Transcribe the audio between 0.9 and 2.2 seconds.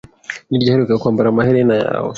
kwambara amaherena yawe?